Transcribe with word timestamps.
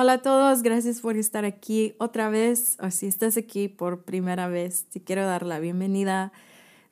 Hola 0.00 0.12
a 0.12 0.18
todos, 0.18 0.62
gracias 0.62 1.00
por 1.00 1.16
estar 1.16 1.44
aquí 1.44 1.96
otra 1.98 2.30
vez 2.30 2.76
o 2.80 2.88
si 2.92 3.08
estás 3.08 3.36
aquí 3.36 3.66
por 3.66 4.04
primera 4.04 4.46
vez, 4.46 4.84
te 4.84 5.02
quiero 5.02 5.26
dar 5.26 5.44
la 5.44 5.58
bienvenida. 5.58 6.30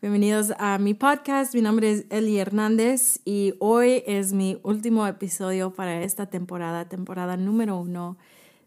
Bienvenidos 0.02 0.52
a 0.58 0.76
mi 0.78 0.92
podcast, 0.92 1.54
mi 1.54 1.60
nombre 1.60 1.92
es 1.92 2.06
Eli 2.10 2.40
Hernández 2.40 3.20
y 3.24 3.54
hoy 3.60 4.02
es 4.08 4.32
mi 4.32 4.58
último 4.64 5.06
episodio 5.06 5.72
para 5.72 6.02
esta 6.02 6.26
temporada, 6.26 6.88
temporada 6.88 7.36
número 7.36 7.78
uno. 7.78 8.16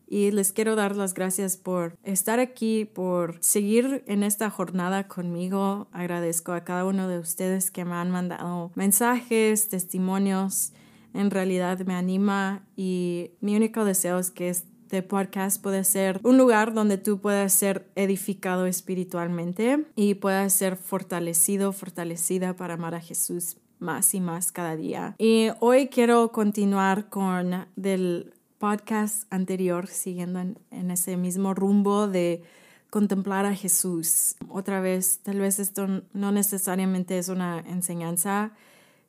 Y 0.08 0.32
les 0.32 0.54
quiero 0.54 0.78
dar 0.78 0.96
las 0.96 1.14
gracias 1.14 1.58
por 1.58 1.98
estar 2.06 2.40
aquí, 2.40 2.86
por 2.86 3.36
seguir 3.42 4.06
en 4.08 4.24
esta 4.24 4.50
jornada 4.50 5.10
conmigo. 5.10 5.90
Agradezco 5.92 6.54
a 6.54 6.64
cada 6.64 6.86
uno 6.86 7.10
de 7.10 7.20
ustedes 7.20 7.72
que 7.72 7.84
me 7.84 7.96
han 7.96 8.10
mandado 8.10 8.72
mensajes, 8.76 9.68
testimonios 9.68 10.72
en 11.14 11.32
realidad 11.32 11.80
me 11.80 11.96
anima 11.96 12.66
y 12.76 13.32
mi 13.42 13.56
único 13.56 13.86
deseo 13.86 14.20
es 14.20 14.32
que 14.32 14.50
este 14.50 15.04
podcast 15.04 15.62
pueda 15.62 15.84
ser 15.84 16.20
un 16.24 16.38
lugar 16.38 16.74
donde 16.74 16.98
tú 16.98 17.20
puedas 17.20 17.54
ser 17.54 17.90
edificado 17.96 18.66
espiritualmente 18.66 19.86
y 19.96 20.16
puedas 20.16 20.54
ser 20.54 20.76
fortalecido, 20.76 21.72
fortalecida 21.74 22.56
para 22.56 22.76
amar 22.76 22.96
a 22.96 23.02
Jesús 23.02 23.58
más 23.80 24.14
y 24.14 24.20
más 24.20 24.52
cada 24.52 24.76
día. 24.76 25.16
Y 25.18 25.50
hoy 25.60 25.88
quiero 25.88 26.32
continuar 26.32 27.10
con 27.10 27.68
del 27.76 28.34
podcast 28.58 29.32
anterior, 29.32 29.88
siguiendo 29.88 30.40
en, 30.40 30.60
en 30.72 30.92
ese 30.92 31.18
mismo 31.18 31.54
rumbo 31.54 32.08
de 32.08 32.44
contemplar 32.90 33.46
a 33.46 33.56
Jesús. 33.56 34.36
Otra 34.50 34.82
vez, 34.82 35.20
tal 35.24 35.40
vez 35.40 35.60
esto 35.60 35.88
no 36.14 36.32
necesariamente 36.32 37.18
es 37.18 37.30
una 37.30 37.60
enseñanza, 37.60 38.54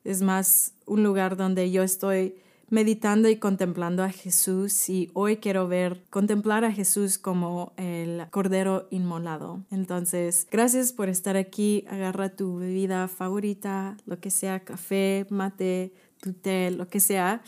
es 0.03 0.21
más 0.21 0.73
un 0.85 1.03
lugar 1.03 1.37
donde 1.37 1.71
yo 1.71 1.83
estoy 1.83 2.35
meditando 2.69 3.27
y 3.27 3.35
contemplando 3.35 4.01
a 4.01 4.09
Jesús 4.09 4.89
y 4.89 5.11
hoy 5.13 5.37
quiero 5.37 5.67
ver, 5.67 6.03
contemplar 6.09 6.63
a 6.63 6.71
Jesús 6.71 7.17
como 7.17 7.73
el 7.75 8.23
Cordero 8.31 8.87
Inmolado. 8.91 9.65
Entonces, 9.69 10.47
gracias 10.49 10.93
por 10.93 11.09
estar 11.09 11.35
aquí, 11.35 11.85
agarra 11.89 12.29
tu 12.29 12.57
bebida 12.57 13.09
favorita, 13.09 13.97
lo 14.05 14.19
que 14.19 14.29
sea, 14.29 14.61
café, 14.61 15.27
mate, 15.29 15.93
tu 16.21 16.33
lo 16.77 16.87
que 16.87 17.01
sea, 17.01 17.41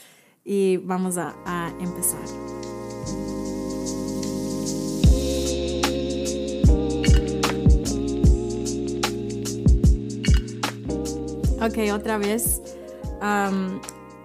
y 0.44 0.78
vamos 0.78 1.17
a 1.17 1.73
empezar. 1.80 2.72
Ok, 11.66 11.78
otra 11.94 12.17
vez. 12.17 12.61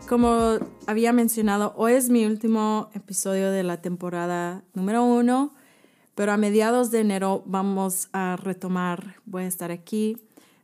como 0.08 0.58
había 0.88 1.12
mencionado, 1.12 1.72
hoy 1.76 1.92
es 1.92 2.10
mi 2.10 2.26
último 2.26 2.90
episodio 2.94 3.52
de 3.52 3.62
la 3.62 3.80
temporada 3.80 4.64
número 4.74 5.04
uno, 5.04 5.54
pero 6.16 6.32
a 6.32 6.36
mediados 6.36 6.90
de 6.90 6.98
enero 6.98 7.44
vamos 7.46 8.08
a 8.12 8.34
retomar. 8.42 9.14
Voy 9.24 9.44
a 9.44 9.46
estar 9.46 9.70
aquí. 9.70 10.16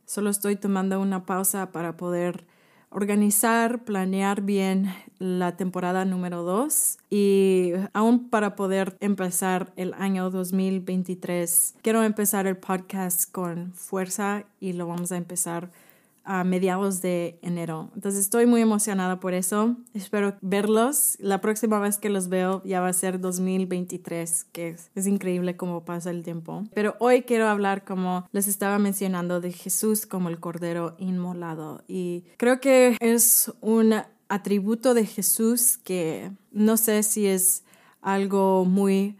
Solo 0.05 0.29
estoy 0.29 0.57
tomando 0.57 0.99
una 0.99 1.25
pausa 1.25 1.71
para 1.71 1.95
poder 1.95 2.45
organizar, 2.89 3.85
planear 3.85 4.41
bien 4.41 4.93
la 5.17 5.55
temporada 5.55 6.03
número 6.03 6.43
dos 6.43 6.97
y 7.09 7.71
aún 7.93 8.29
para 8.29 8.57
poder 8.57 8.97
empezar 8.99 9.71
el 9.77 9.93
año 9.93 10.29
2023. 10.29 11.75
Quiero 11.81 12.03
empezar 12.03 12.47
el 12.47 12.57
podcast 12.57 13.31
con 13.31 13.71
fuerza 13.71 14.43
y 14.59 14.73
lo 14.73 14.87
vamos 14.87 15.13
a 15.13 15.17
empezar 15.17 15.71
a 16.25 16.43
mediados 16.43 17.01
de 17.01 17.39
enero. 17.41 17.91
Entonces 17.95 18.21
estoy 18.21 18.45
muy 18.45 18.61
emocionada 18.61 19.19
por 19.19 19.33
eso. 19.33 19.77
Espero 19.93 20.35
verlos. 20.41 21.17
La 21.19 21.39
próxima 21.39 21.79
vez 21.79 21.97
que 21.97 22.09
los 22.09 22.27
veo 22.27 22.61
ya 22.65 22.81
va 22.81 22.89
a 22.89 22.93
ser 22.93 23.19
2023, 23.19 24.45
que 24.51 24.75
es, 24.95 25.07
increíble 25.07 25.55
cómo 25.55 25.85
pasa 25.85 26.09
el 26.09 26.23
tiempo. 26.23 26.63
Pero 26.73 26.95
hoy 26.99 27.21
quiero 27.21 27.47
hablar, 27.47 27.85
como 27.85 28.27
les 28.31 28.47
estaba 28.47 28.79
mencionando, 28.79 29.39
de 29.39 29.51
Jesús 29.51 30.05
como 30.05 30.29
el 30.29 30.39
Cordero 30.39 30.95
Inmolado. 30.97 31.83
Y 31.87 32.25
creo 32.37 32.59
que 32.59 32.97
es 32.99 33.53
un 33.61 33.93
atributo 34.27 34.93
de 34.95 35.05
Jesús 35.05 35.77
que 35.77 36.31
no 36.51 36.77
sé 36.77 37.03
si 37.03 37.27
es 37.27 37.63
algo 38.01 38.65
muy 38.65 39.17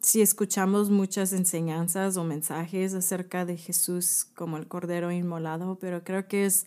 si 0.00 0.22
escuchamos 0.22 0.90
muchas 0.90 1.32
enseñanzas 1.32 2.16
o 2.16 2.24
mensajes 2.24 2.94
acerca 2.94 3.44
de 3.44 3.56
Jesús 3.56 4.26
como 4.34 4.56
el 4.56 4.68
Cordero 4.68 5.10
Inmolado, 5.10 5.78
pero 5.80 6.04
creo 6.04 6.28
que 6.28 6.46
es 6.46 6.66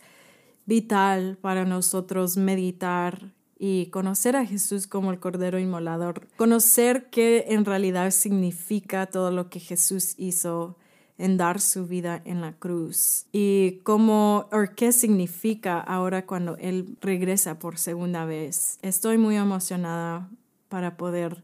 vital 0.66 1.38
para 1.40 1.64
nosotros 1.64 2.36
meditar 2.36 3.32
y 3.58 3.86
conocer 3.86 4.36
a 4.36 4.44
Jesús 4.44 4.86
como 4.86 5.10
el 5.10 5.18
Cordero 5.18 5.58
Inmolado, 5.58 6.12
conocer 6.36 7.08
qué 7.10 7.46
en 7.48 7.64
realidad 7.64 8.10
significa 8.10 9.06
todo 9.06 9.30
lo 9.30 9.48
que 9.48 9.60
Jesús 9.60 10.14
hizo 10.18 10.76
en 11.18 11.38
dar 11.38 11.60
su 11.60 11.86
vida 11.86 12.20
en 12.26 12.42
la 12.42 12.52
cruz 12.52 13.24
y 13.32 13.80
cómo 13.84 14.48
o 14.52 14.74
qué 14.76 14.92
significa 14.92 15.80
ahora 15.80 16.26
cuando 16.26 16.56
él 16.58 16.98
regresa 17.00 17.58
por 17.58 17.78
segunda 17.78 18.26
vez. 18.26 18.78
Estoy 18.82 19.16
muy 19.16 19.36
emocionada 19.36 20.28
para 20.68 20.98
poder 20.98 21.42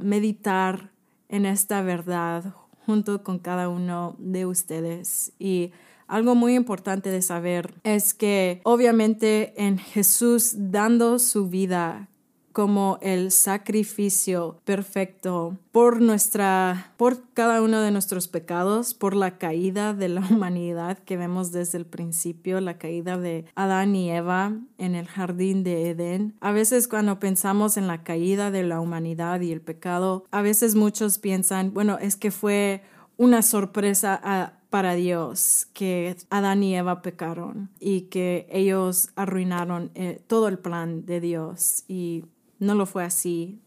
meditar 0.00 0.90
en 1.28 1.46
esta 1.46 1.82
verdad 1.82 2.54
junto 2.86 3.22
con 3.22 3.38
cada 3.38 3.68
uno 3.68 4.16
de 4.18 4.46
ustedes. 4.46 5.32
Y 5.38 5.72
algo 6.06 6.34
muy 6.34 6.54
importante 6.54 7.10
de 7.10 7.20
saber 7.20 7.74
es 7.82 8.14
que 8.14 8.60
obviamente 8.62 9.54
en 9.56 9.78
Jesús 9.78 10.54
dando 10.56 11.18
su 11.18 11.48
vida 11.48 12.08
como 12.56 12.96
el 13.02 13.32
sacrificio 13.32 14.62
perfecto 14.64 15.58
por 15.72 16.00
nuestra 16.00 16.94
por 16.96 17.30
cada 17.34 17.60
uno 17.60 17.82
de 17.82 17.90
nuestros 17.90 18.28
pecados, 18.28 18.94
por 18.94 19.14
la 19.14 19.36
caída 19.36 19.92
de 19.92 20.08
la 20.08 20.20
humanidad 20.30 20.96
que 20.96 21.18
vemos 21.18 21.52
desde 21.52 21.76
el 21.76 21.84
principio, 21.84 22.58
la 22.62 22.78
caída 22.78 23.18
de 23.18 23.44
Adán 23.56 23.94
y 23.94 24.10
Eva 24.10 24.54
en 24.78 24.94
el 24.94 25.06
jardín 25.06 25.64
de 25.64 25.90
Edén. 25.90 26.34
A 26.40 26.50
veces 26.50 26.88
cuando 26.88 27.20
pensamos 27.20 27.76
en 27.76 27.88
la 27.88 28.02
caída 28.04 28.50
de 28.50 28.62
la 28.62 28.80
humanidad 28.80 29.42
y 29.42 29.52
el 29.52 29.60
pecado, 29.60 30.24
a 30.30 30.40
veces 30.40 30.76
muchos 30.76 31.18
piensan, 31.18 31.74
bueno, 31.74 31.98
es 32.00 32.16
que 32.16 32.30
fue 32.30 32.82
una 33.18 33.42
sorpresa 33.42 34.18
ah, 34.24 34.54
para 34.70 34.94
Dios 34.94 35.68
que 35.74 36.16
Adán 36.30 36.62
y 36.62 36.74
Eva 36.74 37.02
pecaron 37.02 37.68
y 37.80 38.02
que 38.08 38.46
ellos 38.50 39.10
arruinaron 39.14 39.90
eh, 39.94 40.22
todo 40.26 40.48
el 40.48 40.58
plan 40.58 41.04
de 41.04 41.20
Dios 41.20 41.84
y 41.86 42.24
no 42.58 42.74
lo 42.74 42.86
fue 42.86 43.04
así. 43.04 43.60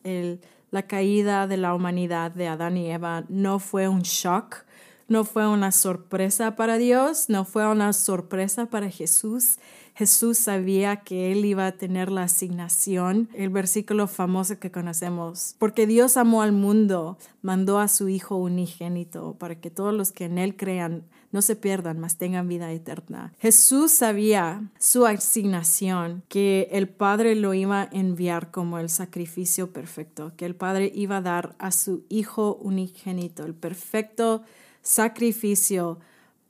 La 0.71 0.83
caída 0.83 1.47
de 1.47 1.57
la 1.57 1.73
humanidad 1.73 2.31
de 2.31 2.47
Adán 2.47 2.77
y 2.77 2.91
Eva 2.91 3.25
no 3.27 3.59
fue 3.59 3.87
un 3.87 4.01
shock, 4.01 4.65
no 5.07 5.23
fue 5.23 5.47
una 5.47 5.71
sorpresa 5.71 6.55
para 6.55 6.77
Dios, 6.77 7.29
no 7.29 7.43
fue 7.43 7.67
una 7.67 7.93
sorpresa 7.93 8.67
para 8.67 8.89
Jesús. 8.91 9.57
Jesús 9.95 10.37
sabía 10.37 10.97
que 10.97 11.31
él 11.31 11.43
iba 11.43 11.65
a 11.65 11.71
tener 11.71 12.11
la 12.11 12.23
asignación, 12.23 13.27
el 13.33 13.49
versículo 13.49 14.07
famoso 14.07 14.59
que 14.59 14.71
conocemos, 14.71 15.55
porque 15.57 15.87
Dios 15.87 16.15
amó 16.15 16.41
al 16.41 16.51
mundo, 16.51 17.17
mandó 17.41 17.79
a 17.79 17.87
su 17.87 18.07
Hijo 18.07 18.37
unigénito 18.37 19.35
para 19.39 19.59
que 19.59 19.71
todos 19.71 19.93
los 19.93 20.11
que 20.11 20.25
en 20.25 20.37
él 20.37 20.55
crean 20.55 21.03
no 21.31 21.41
se 21.41 21.55
pierdan, 21.55 21.99
mas 21.99 22.17
tengan 22.17 22.47
vida 22.47 22.71
eterna. 22.71 23.33
Jesús 23.39 23.91
sabía 23.91 24.63
su 24.79 25.05
asignación, 25.05 26.23
que 26.27 26.69
el 26.71 26.87
Padre 26.87 27.35
lo 27.35 27.53
iba 27.53 27.81
a 27.81 27.89
enviar 27.91 28.51
como 28.51 28.79
el 28.79 28.89
sacrificio 28.89 29.71
perfecto, 29.71 30.31
que 30.35 30.45
el 30.45 30.55
Padre 30.55 30.91
iba 30.93 31.17
a 31.17 31.21
dar 31.21 31.55
a 31.59 31.71
su 31.71 32.03
Hijo 32.09 32.55
unigénito, 32.55 33.45
el 33.45 33.53
perfecto 33.53 34.43
sacrificio 34.81 35.99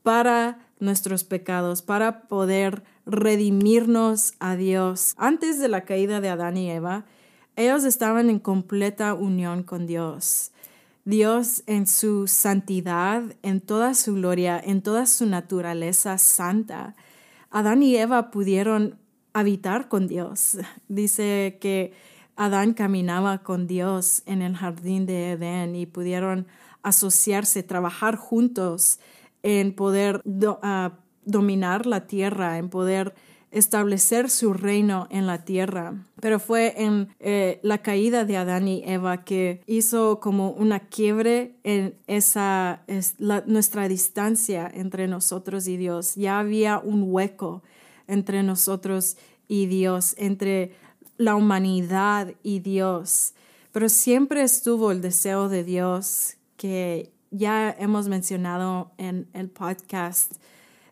para 0.03 0.59
nuestros 0.79 1.23
pecados, 1.23 1.81
para 1.81 2.21
poder 2.27 2.83
redimirnos 3.05 4.33
a 4.39 4.55
Dios. 4.55 5.13
Antes 5.17 5.59
de 5.59 5.67
la 5.67 5.81
caída 5.81 6.21
de 6.21 6.29
Adán 6.29 6.55
y 6.57 6.71
Eva, 6.71 7.05
ellos 7.55 7.83
estaban 7.83 8.29
en 8.29 8.39
completa 8.39 9.13
unión 9.13 9.63
con 9.63 9.85
Dios. 9.85 10.51
Dios 11.09 11.63
en 11.65 11.87
su 11.87 12.27
santidad, 12.27 13.23
en 13.41 13.61
toda 13.61 13.95
su 13.95 14.13
gloria, 14.13 14.61
en 14.63 14.83
toda 14.83 15.07
su 15.07 15.25
naturaleza 15.25 16.19
santa. 16.19 16.95
Adán 17.49 17.81
y 17.81 17.95
Eva 17.95 18.29
pudieron 18.29 18.99
habitar 19.33 19.87
con 19.87 20.07
Dios. 20.07 20.59
Dice 20.87 21.57
que 21.59 21.93
Adán 22.35 22.73
caminaba 22.73 23.39
con 23.39 23.65
Dios 23.65 24.21
en 24.27 24.43
el 24.43 24.55
jardín 24.55 25.07
de 25.07 25.31
Edén 25.31 25.75
y 25.75 25.87
pudieron 25.87 26.45
asociarse, 26.83 27.63
trabajar 27.63 28.15
juntos 28.15 28.99
en 29.41 29.73
poder 29.73 30.21
ah, 30.61 30.91
dominar 31.25 31.87
la 31.87 32.05
tierra, 32.05 32.59
en 32.59 32.69
poder 32.69 33.15
establecer 33.51 34.29
su 34.29 34.53
reino 34.53 35.07
en 35.09 35.27
la 35.27 35.43
tierra. 35.43 35.95
Pero 36.21 36.39
fue 36.39 36.75
en 36.77 37.09
eh, 37.19 37.59
la 37.63 37.79
caída 37.79 38.25
de 38.25 38.37
Adán 38.37 38.67
y 38.67 38.83
Eva 38.85 39.23
que 39.23 39.61
hizo 39.65 40.19
como 40.19 40.51
una 40.51 40.79
quiebre 40.79 41.55
en 41.63 41.95
esa, 42.07 42.83
nuestra 43.45 43.87
distancia 43.87 44.69
entre 44.73 45.07
nosotros 45.07 45.67
y 45.67 45.77
Dios. 45.77 46.15
Ya 46.15 46.39
había 46.39 46.79
un 46.79 47.03
hueco 47.07 47.63
entre 48.07 48.43
nosotros 48.43 49.17
y 49.47 49.65
Dios, 49.65 50.15
entre 50.17 50.73
la 51.17 51.35
humanidad 51.35 52.33
y 52.43 52.59
Dios. 52.59 53.33
pero 53.71 53.87
siempre 53.87 54.41
estuvo 54.41 54.91
el 54.91 55.01
deseo 55.01 55.47
de 55.47 55.63
Dios 55.63 56.37
que 56.57 57.11
ya 57.31 57.75
hemos 57.77 58.07
mencionado 58.07 58.91
en 58.97 59.27
el 59.33 59.49
podcast, 59.49 60.33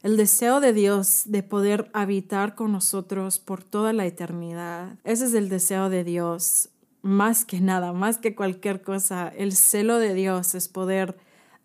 el 0.07 0.15
deseo 0.15 0.61
de 0.61 0.71
Dios 0.71 1.23
de 1.25 1.43
poder 1.43 1.89
habitar 1.91 2.55
con 2.55 2.71
nosotros 2.71 3.39
por 3.39 3.61
toda 3.61 3.91
la 3.91 4.05
eternidad. 4.05 4.95
Ese 5.03 5.25
es 5.25 5.33
el 5.33 5.49
deseo 5.49 5.89
de 5.89 6.05
Dios, 6.05 6.69
más 7.01 7.43
que 7.43 7.59
nada, 7.59 7.91
más 7.91 8.17
que 8.17 8.33
cualquier 8.33 8.81
cosa. 8.81 9.27
El 9.27 9.51
celo 9.51 9.97
de 9.97 10.13
Dios 10.13 10.55
es 10.55 10.69
poder 10.69 11.17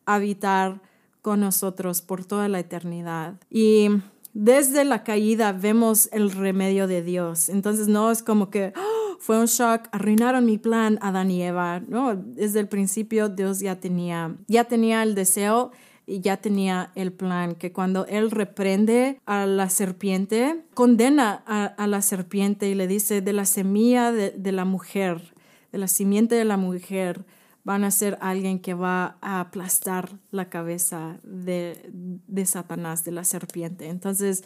habitar 0.07 0.81
con 1.21 1.39
nosotros 1.39 2.03
por 2.03 2.25
toda 2.25 2.49
la 2.49 2.59
eternidad. 2.59 3.35
Y 3.49 3.91
desde 4.33 4.85
la 4.85 5.05
caída 5.05 5.53
vemos 5.53 6.09
el 6.11 6.33
remedio 6.33 6.89
de 6.89 7.01
Dios. 7.01 7.49
Entonces 7.49 7.87
no 7.87 8.11
es 8.11 8.25
como 8.25 8.51
que 8.51 8.73
¡oh! 8.77 9.19
fue 9.21 9.39
un 9.39 9.47
shock, 9.47 9.83
arruinaron 9.93 10.45
mi 10.47 10.59
plan 10.59 10.99
Adán 11.01 11.31
y 11.31 11.45
Eva. 11.45 11.79
No, 11.87 12.17
desde 12.17 12.59
el 12.59 12.67
principio 12.67 13.29
Dios 13.29 13.61
ya 13.61 13.79
tenía, 13.79 14.35
ya 14.49 14.65
tenía 14.65 15.05
el 15.05 15.15
deseo 15.15 15.71
ya 16.07 16.37
tenía 16.37 16.91
el 16.95 17.13
plan 17.13 17.55
que 17.55 17.73
cuando 17.73 18.07
él 18.07 18.31
reprende 18.31 19.21
a 19.27 19.47
la 19.47 19.69
serpiente, 19.71 20.65
condena 20.75 21.43
a, 21.47 21.87
la 21.87 22.03
serpiente 22.03 22.69
y 22.69 22.75
le 22.75 22.87
dice 22.87 23.21
de 23.21 23.33
la 23.33 23.45
semilla 23.45 24.13
de 24.13 24.53
la 24.53 24.65
mujer, 24.65 25.35
de 25.71 25.79
la 25.79 25.89
simiente 25.89 26.35
de 26.35 26.45
la 26.45 26.57
mujer, 26.57 27.25
van 27.65 27.85
a 27.85 27.91
ser 27.91 28.19
alguien 28.21 28.59
que 28.59 28.75
va 28.75 29.17
a 29.21 29.41
aplastar 29.41 30.19
la 30.31 30.49
cabeza 30.49 31.21
de, 31.23 31.91
de 31.93 32.47
Satanás, 32.47 33.05
de 33.05 33.13
la 33.13 33.25
serpiente. 33.25 33.89
Entonces, 33.89 34.45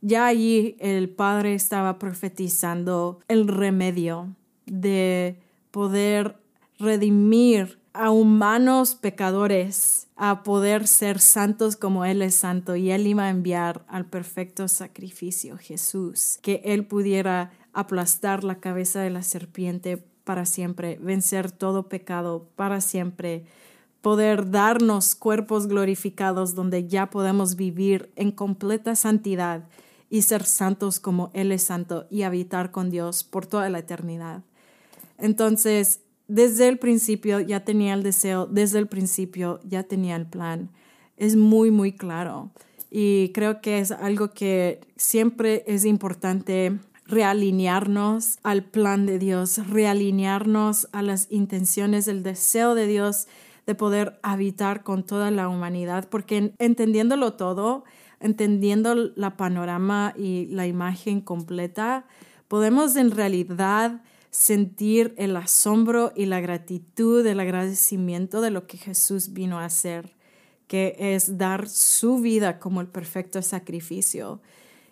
ya 0.00 0.26
allí 0.26 0.76
el 0.80 1.08
Padre 1.08 1.54
estaba 1.54 1.98
profetizando 1.98 3.20
el 3.28 3.48
remedio 3.48 4.34
de 4.66 5.40
poder 5.70 6.36
redimir 6.78 7.78
a 7.96 8.10
humanos 8.10 8.94
pecadores 8.94 10.08
a 10.16 10.42
poder 10.42 10.86
ser 10.86 11.18
santos 11.18 11.76
como 11.76 12.04
Él 12.04 12.22
es 12.22 12.34
santo 12.34 12.76
y 12.76 12.90
Él 12.90 13.06
iba 13.06 13.24
a 13.24 13.30
enviar 13.30 13.84
al 13.88 14.06
perfecto 14.06 14.68
sacrificio 14.68 15.56
Jesús, 15.58 16.38
que 16.42 16.60
Él 16.64 16.86
pudiera 16.86 17.50
aplastar 17.72 18.44
la 18.44 18.60
cabeza 18.60 19.00
de 19.00 19.10
la 19.10 19.22
serpiente 19.22 20.04
para 20.24 20.46
siempre, 20.46 20.98
vencer 21.00 21.50
todo 21.50 21.88
pecado 21.88 22.48
para 22.56 22.80
siempre, 22.80 23.44
poder 24.00 24.50
darnos 24.50 25.14
cuerpos 25.14 25.66
glorificados 25.66 26.54
donde 26.54 26.86
ya 26.88 27.10
podemos 27.10 27.56
vivir 27.56 28.10
en 28.16 28.30
completa 28.30 28.94
santidad 28.96 29.68
y 30.10 30.22
ser 30.22 30.44
santos 30.44 31.00
como 31.00 31.30
Él 31.34 31.52
es 31.52 31.64
santo 31.64 32.06
y 32.10 32.22
habitar 32.22 32.70
con 32.70 32.90
Dios 32.90 33.24
por 33.24 33.46
toda 33.46 33.68
la 33.70 33.80
eternidad. 33.80 34.42
Entonces, 35.18 36.00
desde 36.28 36.68
el 36.68 36.78
principio 36.78 37.40
ya 37.40 37.64
tenía 37.64 37.94
el 37.94 38.02
deseo, 38.02 38.46
desde 38.46 38.78
el 38.78 38.86
principio 38.86 39.60
ya 39.64 39.84
tenía 39.84 40.16
el 40.16 40.26
plan. 40.26 40.70
Es 41.16 41.36
muy, 41.36 41.70
muy 41.70 41.92
claro. 41.92 42.50
Y 42.90 43.30
creo 43.32 43.60
que 43.60 43.78
es 43.78 43.90
algo 43.90 44.30
que 44.30 44.80
siempre 44.96 45.64
es 45.66 45.84
importante 45.84 46.78
realinearnos 47.06 48.38
al 48.42 48.64
plan 48.64 49.06
de 49.06 49.18
Dios, 49.18 49.68
realinearnos 49.68 50.88
a 50.92 51.02
las 51.02 51.30
intenciones, 51.30 52.08
el 52.08 52.22
deseo 52.22 52.74
de 52.74 52.86
Dios 52.86 53.28
de 53.66 53.74
poder 53.74 54.18
habitar 54.22 54.82
con 54.82 55.04
toda 55.04 55.30
la 55.30 55.48
humanidad, 55.48 56.08
porque 56.08 56.52
entendiéndolo 56.58 57.34
todo, 57.34 57.84
entendiendo 58.20 58.94
la 58.94 59.36
panorama 59.36 60.14
y 60.16 60.46
la 60.46 60.66
imagen 60.66 61.20
completa, 61.20 62.06
podemos 62.48 62.96
en 62.96 63.10
realidad 63.10 64.02
sentir 64.36 65.14
el 65.16 65.34
asombro 65.34 66.12
y 66.14 66.26
la 66.26 66.40
gratitud, 66.40 67.26
el 67.26 67.40
agradecimiento 67.40 68.42
de 68.42 68.50
lo 68.50 68.66
que 68.66 68.76
Jesús 68.76 69.32
vino 69.32 69.58
a 69.58 69.64
hacer, 69.64 70.14
que 70.66 70.94
es 70.98 71.38
dar 71.38 71.70
su 71.70 72.18
vida 72.18 72.58
como 72.58 72.82
el 72.82 72.86
perfecto 72.86 73.40
sacrificio. 73.40 74.42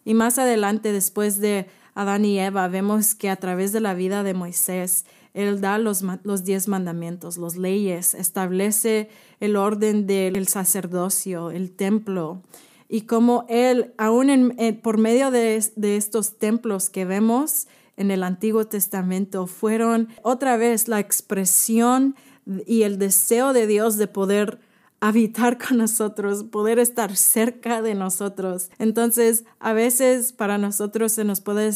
Y 0.02 0.14
más 0.14 0.38
adelante, 0.38 0.92
después 0.92 1.40
de 1.40 1.66
Adán 1.94 2.24
y 2.24 2.40
Eva, 2.40 2.68
vemos 2.68 3.14
que 3.14 3.28
a 3.28 3.36
través 3.36 3.72
de 3.72 3.80
la 3.80 3.92
vida 3.92 4.22
de 4.22 4.32
Moisés, 4.32 5.04
Él 5.34 5.60
da 5.60 5.76
los, 5.76 6.02
los 6.22 6.44
diez 6.44 6.66
mandamientos, 6.66 7.36
las 7.36 7.58
leyes, 7.58 8.14
establece 8.14 9.10
el 9.40 9.56
orden 9.56 10.06
del 10.06 10.48
sacerdocio, 10.48 11.50
el 11.50 11.70
templo, 11.70 12.42
y 12.88 13.02
como 13.02 13.44
Él, 13.50 13.92
aún 13.98 14.56
por 14.82 14.96
medio 14.96 15.30
de, 15.30 15.62
de 15.76 15.96
estos 15.98 16.38
templos 16.38 16.88
que 16.88 17.04
vemos 17.04 17.66
en 17.96 18.10
el 18.10 18.22
Antiguo 18.22 18.66
Testamento, 18.66 19.46
fueron 19.46 20.08
otra 20.22 20.56
vez 20.56 20.88
la 20.88 21.00
expresión 21.00 22.16
y 22.66 22.82
el 22.82 22.98
deseo 22.98 23.52
de 23.52 23.66
Dios 23.66 23.96
de 23.96 24.06
poder 24.06 24.60
habitar 25.00 25.58
con 25.58 25.78
nosotros, 25.78 26.44
poder 26.44 26.78
estar 26.78 27.14
cerca 27.16 27.82
de 27.82 27.94
nosotros. 27.94 28.70
Entonces, 28.78 29.44
a 29.58 29.72
veces 29.72 30.32
para 30.32 30.56
nosotros 30.56 31.12
se 31.12 31.24
nos 31.24 31.40
puede 31.40 31.70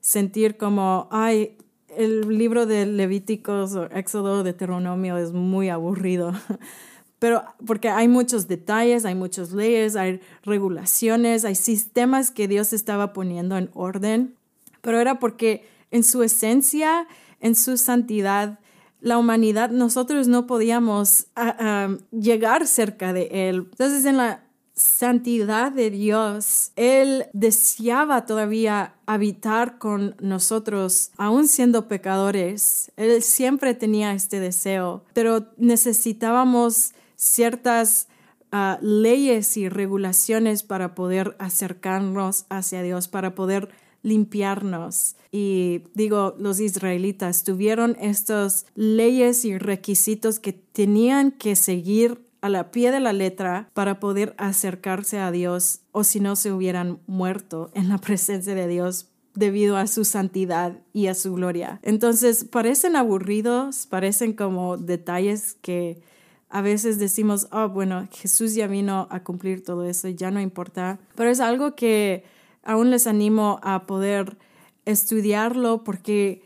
sentir 0.00 0.56
como, 0.56 1.08
ay, 1.10 1.56
el 1.96 2.36
libro 2.36 2.66
de 2.66 2.86
Levíticos 2.86 3.74
o 3.74 3.84
Éxodo, 3.86 4.38
de 4.38 4.52
Deuteronomio 4.52 5.16
es 5.16 5.32
muy 5.32 5.68
aburrido. 5.68 6.32
Pero 7.18 7.42
porque 7.66 7.88
hay 7.88 8.06
muchos 8.06 8.48
detalles, 8.48 9.06
hay 9.06 9.14
muchas 9.14 9.52
leyes, 9.52 9.96
hay 9.96 10.20
regulaciones, 10.42 11.46
hay 11.46 11.54
sistemas 11.54 12.30
que 12.30 12.48
Dios 12.48 12.74
estaba 12.74 13.14
poniendo 13.14 13.56
en 13.56 13.70
orden, 13.72 14.36
pero 14.84 15.00
era 15.00 15.18
porque 15.18 15.66
en 15.90 16.04
su 16.04 16.22
esencia, 16.22 17.08
en 17.40 17.56
su 17.56 17.76
santidad, 17.76 18.60
la 19.00 19.18
humanidad, 19.18 19.70
nosotros 19.70 20.28
no 20.28 20.46
podíamos 20.46 21.26
ah, 21.34 21.56
ah, 21.58 21.96
llegar 22.12 22.66
cerca 22.66 23.12
de 23.12 23.48
Él. 23.48 23.68
Entonces, 23.70 24.04
en 24.04 24.18
la 24.18 24.44
santidad 24.74 25.72
de 25.72 25.90
Dios, 25.90 26.72
Él 26.76 27.26
deseaba 27.32 28.26
todavía 28.26 28.94
habitar 29.06 29.78
con 29.78 30.16
nosotros, 30.20 31.10
aún 31.16 31.48
siendo 31.48 31.86
pecadores. 31.86 32.92
Él 32.96 33.22
siempre 33.22 33.74
tenía 33.74 34.12
este 34.14 34.40
deseo, 34.40 35.04
pero 35.12 35.46
necesitábamos 35.58 36.92
ciertas 37.16 38.08
ah, 38.52 38.78
leyes 38.82 39.56
y 39.56 39.68
regulaciones 39.68 40.62
para 40.62 40.94
poder 40.94 41.36
acercarnos 41.38 42.46
hacia 42.48 42.82
Dios, 42.82 43.08
para 43.08 43.34
poder 43.34 43.68
limpiarnos. 44.04 45.16
Y 45.32 45.82
digo, 45.94 46.36
los 46.38 46.60
israelitas 46.60 47.42
tuvieron 47.42 47.96
estas 48.00 48.66
leyes 48.76 49.44
y 49.44 49.58
requisitos 49.58 50.38
que 50.38 50.52
tenían 50.52 51.32
que 51.32 51.56
seguir 51.56 52.24
a 52.40 52.48
la 52.50 52.70
pie 52.70 52.92
de 52.92 53.00
la 53.00 53.12
letra 53.12 53.70
para 53.72 53.98
poder 53.98 54.34
acercarse 54.36 55.18
a 55.18 55.32
Dios 55.32 55.80
o 55.92 56.04
si 56.04 56.20
no 56.20 56.36
se 56.36 56.52
hubieran 56.52 57.00
muerto 57.06 57.70
en 57.74 57.88
la 57.88 57.98
presencia 58.06 58.54
de 58.54 58.68
Dios 58.68 59.08
debido 59.34 59.76
a 59.76 59.88
su 59.88 60.04
santidad 60.04 60.78
y 60.92 61.08
a 61.08 61.14
su 61.14 61.34
gloria. 61.34 61.80
Entonces, 61.82 62.44
parecen 62.44 62.94
aburridos, 62.94 63.86
parecen 63.86 64.32
como 64.34 64.76
detalles 64.76 65.54
que 65.54 66.02
a 66.50 66.60
veces 66.60 66.98
decimos, 66.98 67.48
oh, 67.50 67.68
bueno, 67.68 68.06
Jesús 68.12 68.54
ya 68.54 68.68
vino 68.68 69.08
a 69.10 69.24
cumplir 69.24 69.64
todo 69.64 69.84
eso, 69.84 70.08
ya 70.08 70.30
no 70.30 70.40
importa, 70.40 71.00
pero 71.16 71.30
es 71.30 71.40
algo 71.40 71.74
que 71.74 72.22
aún 72.64 72.90
les 72.90 73.06
animo 73.06 73.60
a 73.62 73.86
poder 73.86 74.36
estudiarlo 74.84 75.84
porque 75.84 76.42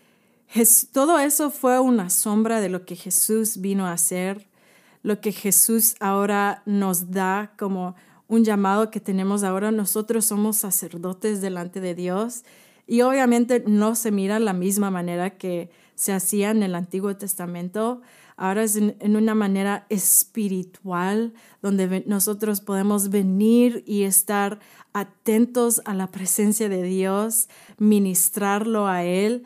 todo 0.92 1.18
eso 1.18 1.50
fue 1.50 1.78
una 1.78 2.10
sombra 2.10 2.60
de 2.60 2.68
lo 2.68 2.84
que 2.84 2.96
Jesús 2.96 3.60
vino 3.60 3.86
a 3.86 3.92
hacer, 3.92 4.46
lo 5.02 5.20
que 5.20 5.32
Jesús 5.32 5.94
ahora 6.00 6.62
nos 6.66 7.10
da 7.10 7.52
como 7.58 7.94
un 8.28 8.44
llamado 8.44 8.90
que 8.90 9.00
tenemos 9.00 9.42
ahora. 9.42 9.70
Nosotros 9.70 10.24
somos 10.26 10.56
sacerdotes 10.56 11.40
delante 11.40 11.80
de 11.80 11.94
Dios 11.94 12.44
y 12.86 13.02
obviamente 13.02 13.62
no 13.66 13.94
se 13.94 14.10
mira 14.10 14.38
la 14.38 14.52
misma 14.52 14.90
manera 14.90 15.36
que 15.36 15.70
se 15.94 16.12
hacía 16.12 16.50
en 16.50 16.62
el 16.62 16.74
Antiguo 16.74 17.16
Testamento. 17.16 18.00
Ahora 18.38 18.62
es 18.62 18.76
en, 18.76 19.16
una 19.16 19.34
manera 19.34 19.84
espiritual 19.88 21.34
donde 21.60 22.04
nosotros 22.06 22.60
podemos 22.60 23.10
venir 23.10 23.82
y 23.84 24.04
estar 24.04 24.60
atentos 24.92 25.82
a 25.84 25.92
la 25.92 26.06
presencia 26.06 26.68
de 26.68 26.84
Dios, 26.84 27.48
ministrarlo 27.78 28.86
a 28.86 29.02
Él, 29.02 29.42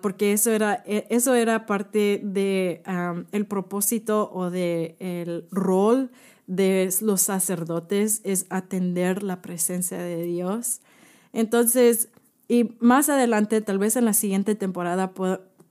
porque 0.00 0.32
eso 0.32 0.52
era, 0.52 0.82
e, 0.86 1.06
eso 1.10 1.34
era 1.34 1.66
parte 1.66 2.18
del 2.22 2.82
de, 2.82 3.26
el 3.32 3.44
propósito 3.44 4.30
o 4.32 4.50
del 4.50 4.96
el 5.00 5.46
rol 5.50 6.10
de 6.46 6.88
los 7.02 7.20
sacerdotes, 7.20 8.22
es 8.24 8.46
atender 8.48 9.22
la 9.22 9.42
presencia 9.42 9.98
de 9.98 10.22
Dios. 10.22 10.80
Entonces, 11.34 12.08
y 12.48 12.74
más 12.80 13.10
adelante, 13.10 13.60
tal 13.60 13.78
vez 13.78 13.96
en 13.96 14.06
la 14.06 14.14
siguiente 14.14 14.54
temporada, 14.54 15.12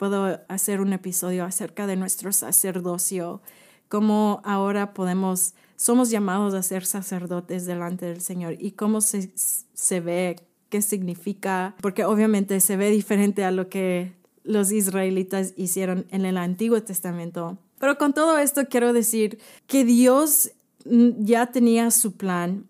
puedo 0.04 0.42
hacer 0.50 0.82
un 0.82 0.92
episodio 0.92 1.46
acerca 1.46 1.88
de 1.88 1.96
nuestro 1.96 2.34
sacerdocio, 2.34 3.42
cómo 3.88 4.42
ahora 4.44 4.94
podemos 4.94 5.54
somos 5.78 6.10
llamados 6.10 6.54
a 6.56 6.62
ser 6.62 6.86
sacerdotes 6.86 7.66
delante 7.66 8.08
del 8.08 8.20
Señor 8.20 8.58
y 8.60 8.72
cómo 8.72 9.00
se, 9.00 9.32
se 9.36 10.02
ve, 10.02 10.36
qué 10.68 10.82
significa, 10.82 11.74
porque 11.80 12.04
obviamente 12.04 12.60
se 12.60 12.76
ve 12.76 12.90
diferente 12.90 13.46
a 13.46 13.52
lo 13.52 13.70
que 13.70 14.12
los 14.44 14.74
israelitas 14.74 15.54
hicieron 15.56 16.06
en 16.12 16.26
el 16.26 16.38
Antiguo 16.38 16.84
Testamento. 16.84 17.58
Pero 17.80 17.98
con 17.98 18.14
todo 18.14 18.38
esto 18.40 18.68
quiero 18.70 18.92
decir 18.92 19.40
que 19.68 19.86
Dios 19.86 20.52
mm, 20.84 21.24
ya 21.24 21.46
tenía 21.46 21.92
su 21.92 22.18
plan 22.18 22.66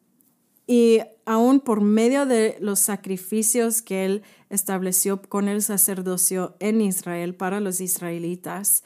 y 0.68 1.00
aún 1.26 1.60
por 1.60 1.82
medio 1.82 2.26
de 2.26 2.58
los 2.60 2.80
sacrificios 2.80 3.82
que 3.82 4.06
él 4.06 4.24
estableció 4.50 5.22
con 5.22 5.48
el 5.48 5.62
sacerdocio 5.62 6.56
en 6.60 6.82
Israel 6.82 7.36
para 7.36 7.60
los 7.60 7.82
israelitas, 7.82 8.84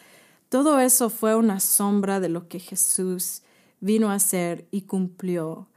todo 0.49 0.79
eso 0.79 1.09
fue 1.09 1.35
una 1.35 1.59
sombra 1.59 2.19
de 2.19 2.29
lo 2.29 2.47
que 2.47 2.59
Jesús 2.59 3.41
vino 3.79 4.09
a 4.09 4.15
hacer 4.15 4.65
y 4.71 4.83
cumplió. 4.83 5.67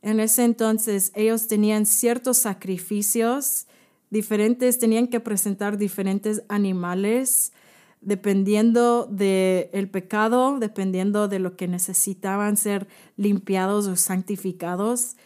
En 0.00 0.20
ese 0.20 0.44
entonces 0.44 1.12
ellos 1.14 1.48
tenían 1.48 1.86
ciertos 1.86 2.38
sacrificios 2.38 3.66
diferentes, 4.10 4.78
tenían 4.78 5.08
que 5.08 5.20
presentar 5.20 5.78
diferentes 5.78 6.42
animales 6.48 7.52
dependiendo 8.00 9.06
del 9.06 9.70
el 9.72 9.88
pecado, 9.88 10.58
dependiendo 10.58 11.28
de 11.28 11.38
lo 11.38 11.56
que 11.56 11.68
necesitaban 11.68 12.56
ser 12.56 12.88
limpiados 13.16 13.86
o 13.86 13.96
santificados 13.96 15.16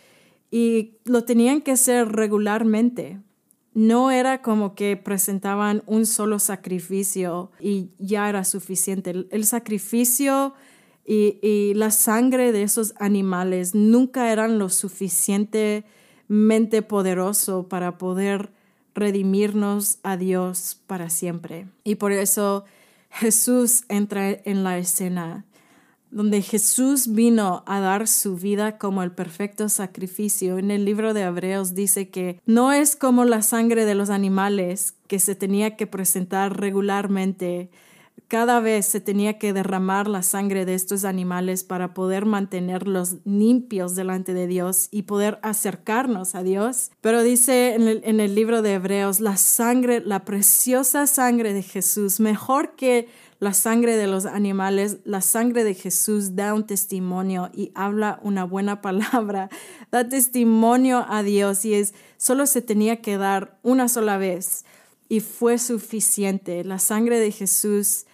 y 0.57 0.97
lo 1.05 1.25
tenían 1.25 1.61
que 1.61 1.73
hacer 1.73 2.13
regularmente. 2.13 3.21
No 3.75 4.11
era 4.11 4.41
como 4.41 4.75
que 4.75 4.97
presentaban 4.97 5.83
un 5.85 6.07
solo 6.07 6.39
sacrificio 6.39 7.51
y 7.61 7.91
ya 7.99 8.31
era 8.31 8.43
suficiente. 8.43 9.27
El, 9.29 9.45
sacrificio 9.45 10.55
y, 11.05 11.39
y, 11.43 11.75
la 11.75 11.91
sangre 11.91 12.53
de 12.53 12.63
esos 12.63 12.95
animales 12.99 13.75
nunca 13.75 14.33
eran 14.33 14.59
lo 14.59 14.71
suficientemente 14.71 16.81
poderoso 16.81 17.69
para 17.69 17.99
poder 17.99 18.51
redimirnos 18.95 19.99
a 20.05 20.17
Dios 20.17 20.81
para 20.87 21.11
siempre. 21.11 21.69
Y 21.85 21.97
por 21.97 22.13
eso 22.13 22.65
Jesús 23.11 23.85
entra 23.91 24.31
en 24.31 24.65
la 24.65 24.79
escena 24.79 25.45
donde 26.17 26.41
Jesús 26.41 27.09
vino 27.09 27.63
a 27.67 27.79
dar 27.79 28.09
su 28.09 28.37
vida 28.37 28.79
como 28.79 29.03
el 29.03 29.13
perfecto 29.13 29.69
sacrificio. 29.69 30.57
En 30.57 30.71
el 30.71 30.87
libro 30.87 31.13
de 31.13 31.21
Hebreos 31.21 31.75
dice 31.75 32.09
que 32.09 32.41
no 32.47 32.73
es 32.73 32.97
como 32.97 33.27
la 33.27 33.43
sangre 33.43 33.85
de 33.85 33.95
los 33.95 34.09
animales 34.09 34.95
que 35.09 35.19
se 35.19 35.35
tenía 35.35 35.77
que 35.77 35.87
presentar 35.87 36.59
regularmente. 36.59 37.69
Cada 38.29 38.61
vez 38.61 38.87
se 38.87 39.03
tenía 39.03 39.39
que 39.39 39.53
derramar 39.53 40.09
la 40.09 40.23
sangre 40.23 40.65
de 40.65 40.73
estos 40.73 41.05
animales 41.05 41.65
para 41.65 41.93
poder 41.93 42.25
mantenerlos 42.25 43.17
limpios 43.27 43.95
delante 43.95 44.33
de 44.33 44.47
Dios 44.47 44.89
y 44.91 45.03
poder 45.03 45.39
acercarnos 45.43 46.35
a 46.35 46.43
Dios. 46.43 46.93
Pero 47.03 47.23
dice 47.23 47.75
en 47.75 47.89
el, 47.89 48.01
en 48.05 48.21
el 48.21 48.35
libro 48.35 48.63
de 48.63 48.73
Hebreos, 48.73 49.21
la 49.21 49.37
sangre, 49.37 50.01
la 50.01 50.25
preciosa 50.25 51.07
sangre 51.07 51.53
de 51.53 51.63
Jesús, 51.63 52.21
mejor 52.21 52.75
que 52.75 53.07
la 53.39 53.53
sangre 53.53 53.97
de 53.97 54.07
los 54.07 54.27
animales, 54.27 54.99
la 55.05 55.21
sangre 55.21 55.65
de 55.65 55.75
Jesús 55.75 56.37
da 56.37 56.55
un 56.55 56.67
testimonio 56.67 57.51
y 57.53 57.71
habla 57.75 58.19
una 58.23 58.45
buena 58.45 58.81
palabra, 58.83 59.51
da 59.91 60.09
testimonio 60.09 61.05
a 61.09 61.23
Dios 61.23 61.65
y 61.65 61.75
es 61.75 61.95
solo 62.17 62.47
se 62.47 62.63
tenía 62.63 63.03
que 63.03 63.19
dar 63.19 63.59
una 63.63 63.89
sola 63.89 64.17
vez 64.17 64.65
y 65.09 65.21
fue 65.21 65.59
suficiente. 65.59 66.65
La 66.65 66.79
sangre 66.79 67.21
de 67.21 67.31
Jesús 67.31 68.07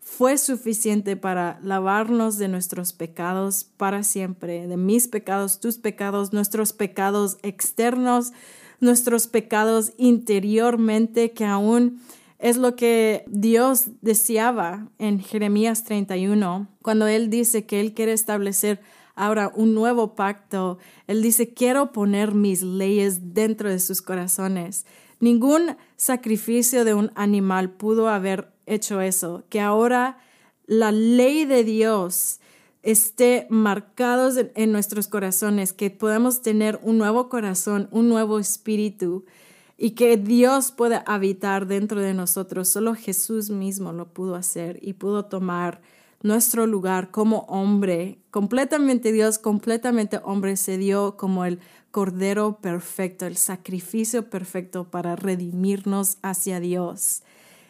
fue 0.00 0.38
suficiente 0.38 1.16
para 1.16 1.58
lavarnos 1.62 2.38
de 2.38 2.48
nuestros 2.48 2.92
pecados 2.92 3.64
para 3.64 4.02
siempre, 4.02 4.66
de 4.66 4.76
mis 4.76 5.06
pecados, 5.06 5.60
tus 5.60 5.76
pecados, 5.76 6.32
nuestros 6.32 6.72
pecados 6.72 7.36
externos, 7.42 8.32
nuestros 8.80 9.26
pecados 9.26 9.92
interiormente 9.98 11.32
que 11.32 11.44
aún 11.44 12.00
es 12.38 12.56
lo 12.56 12.76
que 12.76 13.24
Dios 13.26 13.86
deseaba 14.00 14.88
en 14.98 15.20
Jeremías 15.20 15.84
31, 15.84 16.68
cuando 16.82 17.06
Él 17.06 17.30
dice 17.30 17.66
que 17.66 17.80
Él 17.80 17.94
quiere 17.94 18.12
establecer 18.12 18.80
ahora 19.14 19.50
un 19.54 19.74
nuevo 19.74 20.14
pacto. 20.14 20.78
Él 21.06 21.22
dice, 21.22 21.52
quiero 21.52 21.92
poner 21.92 22.34
mis 22.34 22.62
leyes 22.62 23.34
dentro 23.34 23.68
de 23.68 23.80
sus 23.80 24.00
corazones. 24.00 24.86
Ningún 25.20 25.76
sacrificio 25.96 26.84
de 26.84 26.94
un 26.94 27.10
animal 27.16 27.70
pudo 27.70 28.08
haber 28.08 28.52
hecho 28.66 29.00
eso, 29.00 29.44
que 29.48 29.60
ahora 29.60 30.18
la 30.66 30.92
ley 30.92 31.44
de 31.44 31.64
Dios 31.64 32.40
esté 32.82 33.46
marcados 33.50 34.36
en, 34.54 34.70
nuestros 34.70 35.08
corazones, 35.08 35.72
que 35.72 35.90
podamos 35.90 36.42
tener 36.42 36.78
un 36.82 36.98
nuevo 36.98 37.28
corazón, 37.28 37.88
un 37.90 38.08
nuevo 38.08 38.38
espíritu, 38.38 39.24
y 39.78 39.92
que 39.92 40.16
Dios 40.16 40.72
pueda 40.72 40.98
habitar 41.06 41.66
dentro 41.66 42.00
de 42.00 42.12
nosotros. 42.12 42.68
Solo 42.68 42.96
Jesús 42.96 43.48
mismo 43.48 43.92
lo 43.92 44.12
pudo 44.12 44.34
hacer 44.34 44.80
y 44.82 44.94
pudo 44.94 45.26
tomar 45.26 45.80
nuestro 46.20 46.66
lugar 46.66 47.12
como 47.12 47.40
hombre, 47.42 48.18
completamente 48.32 49.12
Dios, 49.12 49.38
completamente 49.38 50.20
hombre, 50.24 50.56
se 50.56 50.76
dio 50.76 51.16
como 51.16 51.44
el 51.44 51.60
Cordero 51.92 52.58
perfecto, 52.60 53.24
el 53.24 53.36
sacrificio 53.36 54.28
perfecto 54.28 54.90
para 54.90 55.14
redimirnos 55.14 56.18
hacia 56.22 56.58
Dios. 56.58 57.22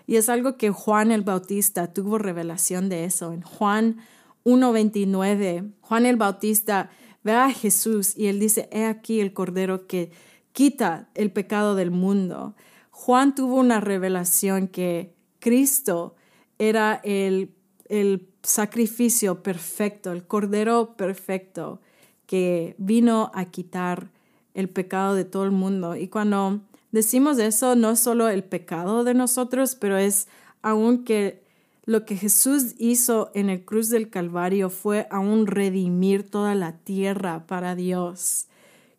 Y 0.07 0.17
es 0.17 0.31
algo 0.31 0.57
que 0.57 0.71
Juan 0.71 1.13
el 1.13 1.23
Bautista 1.23 1.93
tuvo 1.93 2.17
revelación 2.17 2.89
de 2.89 3.05
eso. 3.05 3.35
En 3.35 3.43
Juan 3.43 3.99
1.29, 4.45 5.71
Juan 5.83 6.07
el 6.07 6.17
Bautista 6.17 6.91
ve 7.23 7.33
a 7.33 7.51
Jesús 7.51 8.17
y 8.17 8.29
él 8.29 8.41
dice, 8.41 8.71
he 8.73 8.87
aquí 8.87 9.21
el 9.21 9.35
Cordero 9.35 9.87
que 9.87 10.11
quita 10.53 11.09
el 11.15 11.31
pecado 11.31 11.75
del 11.75 11.91
mundo. 11.91 12.55
Juan 12.91 13.35
tuvo 13.35 13.57
una 13.57 13.81
revelación 13.81 14.69
que 14.69 15.15
Cristo 15.39 16.17
era 16.59 17.01
el, 17.05 17.55
el 17.89 18.29
sacrificio 18.43 19.43
perfecto, 19.43 20.13
el 20.13 20.27
cordero 20.27 20.97
perfecto 20.97 21.81
que 22.27 22.75
vino 22.79 23.31
a 23.35 23.47
quitar 23.47 24.11
el 24.55 24.69
pecado 24.69 25.15
de 25.15 25.25
todo 25.25 25.45
el 25.45 25.53
mundo. 25.53 25.97
Y 25.97 26.09
cuando 26.09 26.61
decimos 26.91 27.39
eso, 27.39 27.77
no 27.77 27.93
es 27.93 28.01
solo 28.01 28.29
el 28.29 28.45
pecado 28.45 29.05
de 29.05 29.15
nosotros, 29.15 29.77
pero 29.77 29.97
es 29.97 30.29
aún 30.61 31.05
que 31.05 31.45
lo 31.85 32.05
que 32.05 32.17
Jesús 32.17 32.75
hizo 32.77 33.31
en 33.35 33.49
el 33.49 33.65
cruz 33.65 33.89
del 33.89 34.11
Calvario 34.11 34.69
fue 34.69 35.07
aún 35.11 35.47
redimir 35.47 36.29
toda 36.29 36.55
la 36.55 36.77
tierra 36.77 37.47
para 37.47 37.75
Dios 37.75 38.49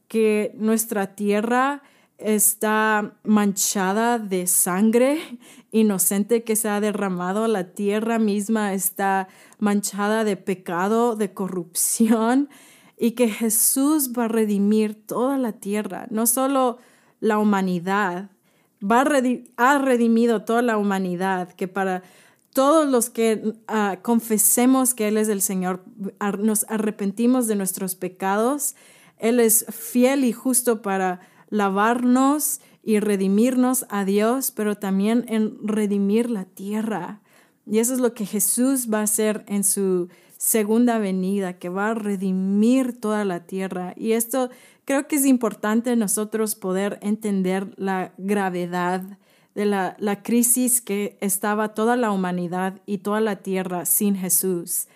que 0.10 0.52
nuestra 0.58 1.16
tierra 1.16 1.82
está 2.18 3.16
manchada 3.24 4.20
de 4.20 4.46
sangre 4.48 5.20
inocente 5.72 6.44
que 6.44 6.58
se 6.58 6.68
ha 6.68 6.82
derramado, 6.82 7.48
la 7.48 7.72
tierra 7.72 8.20
misma 8.20 8.74
está 8.74 9.30
manchada 9.60 10.26
de 10.26 10.36
pecado, 10.36 11.16
de 11.16 11.34
corrupción, 11.34 12.50
y 12.98 13.12
que 13.12 13.30
Jesús 13.30 14.12
va 14.18 14.26
a 14.26 14.28
redimir 14.28 14.94
toda 14.94 15.38
la 15.38 15.54
tierra, 15.54 16.08
no 16.10 16.28
solo 16.28 16.80
la 17.22 17.38
humanidad, 17.38 18.30
va 18.84 19.02
a 19.02 19.08
ha 19.56 19.78
redimido 19.78 20.44
toda 20.44 20.62
la 20.62 20.78
humanidad, 20.78 21.54
que 21.54 21.70
para 21.70 22.04
todos 22.54 22.90
los 22.90 23.10
que 23.10 23.54
ah, 23.68 24.00
confesemos 24.02 24.94
que 24.94 25.08
Él 25.08 25.18
es 25.18 25.30
el 25.30 25.42
Señor, 25.42 25.86
nos 26.40 26.66
arrepentimos 26.70 27.48
de 27.48 27.56
nuestros 27.56 27.96
pecados, 27.96 28.76
él 29.20 29.40
es 29.40 29.66
fiel 29.70 30.24
y 30.24 30.32
justo 30.32 30.82
para 30.82 31.20
lavarnos 31.50 32.62
y 32.82 33.00
redimirnos 33.00 33.86
a 33.90 34.06
Dios, 34.06 34.52
pero 34.52 34.76
también 34.76 35.26
en 35.28 35.58
redimir 35.62 36.30
la 36.30 36.46
tierra. 36.46 37.22
Y 37.68 37.80
eso 37.80 37.94
es 37.94 38.00
lo 38.00 38.14
que 38.14 38.26
Jesús 38.26 38.88
va 38.92 39.02
a 39.02 39.04
hacer 39.04 39.44
en 39.48 39.64
su 39.64 40.10
segunda 40.38 40.98
venida, 40.98 41.60
que 41.60 41.70
va 41.70 41.90
a 41.90 41.94
redimir 41.94 43.00
toda 43.00 43.26
la 43.26 43.42
tierra. 43.42 43.94
Y 43.98 44.14
esto 44.14 44.50
creo 44.86 45.08
que 45.08 45.18
es 45.18 45.26
importante 45.26 45.96
nosotros 45.96 46.56
poder 46.56 46.98
entender 47.02 47.74
la 47.78 48.14
gravedad 48.18 49.04
de 49.54 49.66
la, 49.66 49.98
la 50.00 50.24
crisis 50.24 50.82
que 50.82 51.18
estaba 51.20 51.74
toda 51.74 51.98
la 51.98 52.12
humanidad 52.12 52.82
y 52.86 53.00
toda 53.00 53.20
la 53.20 53.38
tierra 53.38 53.86
sin 53.86 54.16
Jesús. 54.16 54.88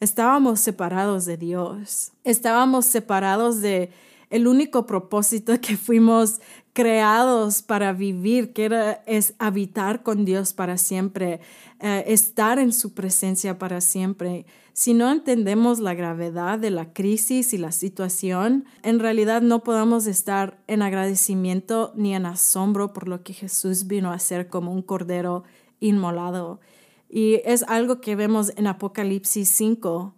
Estábamos 0.00 0.60
separados 0.60 1.26
de 1.26 1.36
Dios. 1.36 2.12
Estábamos 2.24 2.86
separados 2.86 3.60
de 3.60 3.90
el 4.30 4.46
único 4.46 4.86
propósito 4.86 5.60
que 5.60 5.76
fuimos 5.76 6.40
creados 6.72 7.60
para 7.60 7.92
vivir, 7.92 8.54
que 8.54 8.64
era 8.64 9.02
es 9.06 9.34
habitar 9.38 10.02
con 10.02 10.24
Dios 10.24 10.54
para 10.54 10.78
siempre, 10.78 11.40
eh, 11.80 12.04
estar 12.06 12.58
en 12.58 12.72
su 12.72 12.94
presencia 12.94 13.58
para 13.58 13.82
siempre. 13.82 14.46
Si 14.72 14.94
no 14.94 15.10
entendemos 15.10 15.80
la 15.80 15.92
gravedad 15.92 16.58
de 16.58 16.70
la 16.70 16.94
crisis 16.94 17.52
y 17.52 17.58
la 17.58 17.72
situación, 17.72 18.64
en 18.82 19.00
realidad 19.00 19.42
no 19.42 19.62
podemos 19.62 20.06
estar 20.06 20.58
en 20.66 20.80
agradecimiento 20.80 21.92
ni 21.94 22.14
en 22.14 22.24
asombro 22.24 22.94
por 22.94 23.06
lo 23.06 23.22
que 23.22 23.34
Jesús 23.34 23.86
vino 23.86 24.12
a 24.12 24.14
hacer 24.14 24.48
como 24.48 24.72
un 24.72 24.80
cordero 24.80 25.44
inmolado. 25.80 26.60
Y 27.10 27.40
es 27.44 27.64
algo 27.64 28.00
que 28.00 28.14
vemos 28.14 28.52
en 28.56 28.68
Apocalipsis 28.68 29.48
5. 29.48 30.14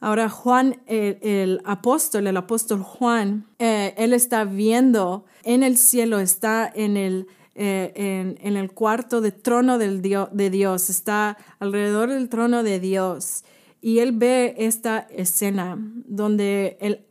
Ahora 0.00 0.28
Juan, 0.28 0.80
el, 0.86 1.60
apóstol, 1.64 2.26
el 2.26 2.36
apóstol 2.36 2.82
Juan, 2.82 3.46
eh, 3.58 3.94
él 3.96 4.12
está 4.12 4.44
viendo 4.44 5.24
en 5.44 5.62
el 5.62 5.76
cielo, 5.76 6.18
está 6.18 6.70
en 6.74 6.96
el, 6.96 7.26
eh, 7.54 8.36
en, 8.40 8.56
el 8.56 8.72
cuarto 8.72 9.20
de 9.20 9.32
trono 9.32 9.78
del 9.78 10.02
de 10.02 10.50
Dios, 10.50 10.90
está 10.90 11.36
alrededor 11.58 12.10
del 12.10 12.28
trono 12.28 12.62
de 12.62 12.80
Dios. 12.80 13.44
Y 13.80 13.98
él 13.98 14.12
ve 14.12 14.54
esta 14.58 15.00
escena 15.10 15.76
donde 15.78 16.78
el 16.80 17.04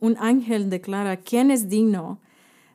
un 0.00 0.16
ángel 0.18 0.70
declara, 0.70 1.18
¿quién 1.18 1.52
es 1.52 1.68
digno 1.68 2.20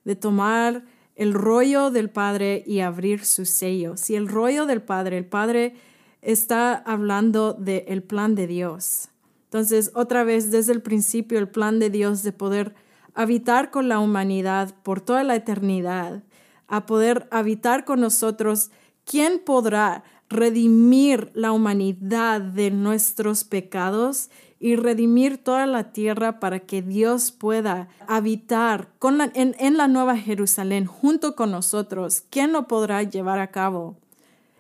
de 0.06 0.16
tomar 0.16 0.84
el 1.16 1.34
rollo 1.34 1.92
del 1.92 2.10
Padre 2.10 2.64
y 2.66 2.80
abrir 2.80 3.26
su 3.26 3.46
sello? 3.46 3.98
Si 3.98 4.16
el 4.16 4.28
rollo 4.28 4.66
del 4.66 4.82
Padre, 4.82 5.18
el 5.18 5.26
Padre 5.26 5.76
está 6.22 6.76
hablando 6.76 7.54
del 7.54 8.04
plan 8.04 8.36
de 8.36 8.48
Dios. 8.48 9.10
Entonces, 9.46 9.92
otra 9.96 10.24
vez, 10.24 10.52
desde 10.52 10.72
el 10.72 10.82
principio, 10.82 11.40
el 11.40 11.50
plan 11.50 11.80
de 11.80 11.90
Dios 11.90 12.24
de 12.24 12.32
poder 12.32 12.74
habitar 13.14 13.72
con 13.72 13.90
la 13.90 14.00
humanidad 14.00 14.74
por 14.84 15.02
toda 15.02 15.24
la 15.24 15.36
eternidad, 15.36 16.24
a 16.68 16.86
poder 16.86 17.28
habitar 17.32 17.84
con 17.84 18.00
nosotros, 18.00 18.72
¿quién 19.04 19.42
podrá 19.44 20.04
redimir 20.30 21.32
la 21.34 21.52
humanidad 21.52 22.40
de 22.40 22.72
nuestros 22.72 23.44
pecados 23.44 24.30
y 24.64 24.76
redimir 24.76 25.40
toda 25.40 25.66
la 25.66 25.92
tierra 25.92 26.40
para 26.40 26.60
que 26.60 26.84
Dios 26.84 27.32
pueda 27.32 27.90
habitar 28.08 28.94
en, 29.34 29.78
la 29.78 29.88
nueva 29.88 30.16
Jerusalén 30.18 30.86
junto 30.86 31.36
con 31.36 31.50
nosotros. 31.50 32.24
¿Quién 32.30 32.54
lo 32.54 32.68
podrá 32.68 33.02
llevar 33.02 33.40
a 33.40 33.50
cabo? 33.50 33.98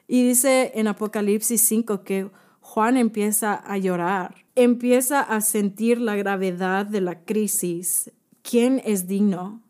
Y 0.07 0.27
dice 0.27 0.71
en 0.73 0.87
Apocalipsis 0.87 1.61
5 1.61 2.03
que 2.03 2.31
Juan 2.61 2.97
empieza 2.97 3.53
a 3.53 3.77
llorar, 3.77 4.33
empieza 4.55 5.21
a 5.21 5.39
sentir 5.39 6.01
la 6.01 6.15
gravedad 6.15 6.87
de 6.87 7.01
la 7.01 7.23
crisis. 7.23 8.11
¿Quién 8.41 8.81
es 8.83 9.07
digno? 9.07 9.61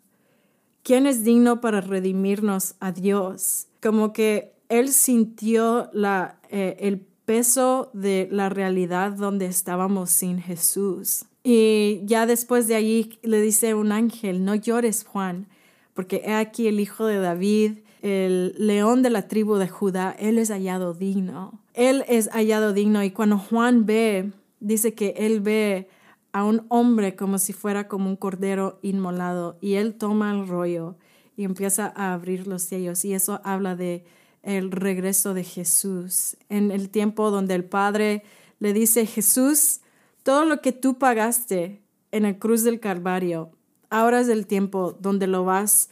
¿Quién 0.82 1.08
es 1.08 1.26
digno 1.26 1.60
para 1.60 1.82
redimirnos 1.82 2.76
a 2.80 2.94
Dios? 2.94 3.68
Como 3.82 4.14
que 4.14 4.54
él 4.70 4.94
sintió 4.94 5.90
la, 5.92 6.40
eh, 6.50 6.78
el 6.80 7.11
peso 7.32 7.90
de 7.94 8.28
la 8.30 8.50
realidad 8.50 9.14
donde 9.14 9.46
estábamos 9.46 10.10
sin 10.10 10.42
Jesús. 10.42 11.24
Y 11.46 12.02
ya 12.04 12.26
después 12.26 12.68
de 12.68 12.76
allí 12.76 13.18
le 13.24 13.40
dice 13.40 13.74
un 13.74 13.94
ángel, 13.94 14.44
no 14.44 14.54
llores 14.54 15.06
Juan, 15.06 15.48
porque 15.94 16.24
he 16.26 16.34
aquí 16.34 16.68
el 16.68 16.82
hijo 16.82 17.06
de 17.06 17.20
David, 17.20 17.78
el 18.02 18.54
león 18.58 19.02
de 19.02 19.12
la 19.12 19.30
tribu 19.30 19.56
de 19.56 19.70
Judá, 19.70 20.14
él 20.20 20.40
es 20.40 20.50
hallado 20.52 20.94
digno. 20.94 21.58
Él 21.74 22.04
es 22.10 22.28
hallado 22.34 22.74
digno 22.74 23.02
y 23.02 23.12
cuando 23.12 23.38
Juan 23.38 23.86
ve, 23.86 24.34
dice 24.60 24.94
que 24.94 25.14
él 25.16 25.40
ve 25.40 25.88
a 26.34 26.44
un 26.44 26.66
hombre 26.68 27.16
como 27.16 27.38
si 27.38 27.54
fuera 27.54 27.88
como 27.88 28.10
un 28.10 28.18
cordero 28.18 28.78
inmolado 28.82 29.58
y 29.62 29.76
él 29.76 29.94
toma 29.94 30.34
el 30.34 30.50
rollo 30.50 30.98
y 31.38 31.46
empieza 31.46 31.94
a 31.96 32.14
abrir 32.14 32.46
los 32.46 32.64
sellos 32.64 33.06
y 33.06 33.14
eso 33.14 33.40
habla 33.46 33.78
de 33.78 34.04
el 34.44 34.72
regreso 34.72 35.34
de 35.34 35.44
Jesús, 35.44 36.38
en 36.50 36.72
el 36.72 36.90
tiempo 36.90 37.32
donde 37.32 37.56
el 37.56 37.64
Padre 37.64 38.24
le 38.60 38.74
dice, 38.74 39.06
Jesús, 39.06 39.82
todo 40.24 40.46
lo 40.46 40.62
que 40.62 40.72
tú 40.72 40.98
pagaste 40.98 41.82
en 42.12 42.26
el 42.26 42.38
cruz 42.38 42.64
del 42.64 42.80
Calvario, 42.80 43.52
ahora 43.90 44.20
es 44.20 44.30
el 44.30 44.48
tiempo 44.48 44.98
donde 45.00 45.28
lo 45.28 45.46
vas 45.46 45.90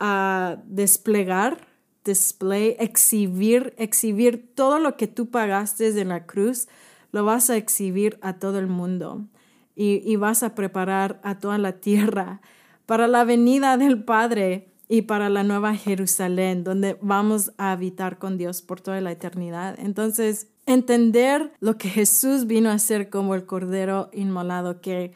a 0.00 0.58
desplegar, 0.66 1.66
display, 2.04 2.76
exhibir, 2.78 3.74
exhibir 3.76 4.52
todo 4.54 4.78
lo 4.78 4.96
que 4.96 5.06
tú 5.06 5.30
pagaste 5.30 5.88
en 5.88 6.08
la 6.08 6.26
cruz, 6.26 6.68
lo 7.12 7.24
vas 7.24 7.50
a 7.50 7.56
exhibir 7.56 8.18
a 8.22 8.38
todo 8.38 8.58
el 8.58 8.66
mundo 8.66 9.26
y, 9.74 10.02
y 10.04 10.16
vas 10.16 10.42
a 10.42 10.54
preparar 10.54 11.20
a 11.22 11.38
toda 11.38 11.58
la 11.58 11.72
tierra 11.72 12.40
para 12.86 13.08
la 13.08 13.24
venida 13.24 13.76
del 13.76 14.02
Padre 14.02 14.68
y 14.88 15.02
para 15.02 15.28
la 15.28 15.44
nueva 15.44 15.74
Jerusalén, 15.74 16.64
donde 16.64 16.96
vamos 17.02 17.52
a 17.58 17.72
habitar 17.72 18.18
con 18.18 18.38
Dios 18.38 18.62
por 18.62 18.80
toda 18.80 19.00
la 19.00 19.12
eternidad. 19.12 19.78
Entonces, 19.78 20.48
entender 20.66 21.52
lo 21.60 21.76
que 21.76 21.88
Jesús 21.88 22.46
vino 22.46 22.70
a 22.70 22.74
hacer 22.74 23.10
como 23.10 23.34
el 23.34 23.44
Cordero 23.44 24.08
Inmolado, 24.12 24.80
que 24.80 25.12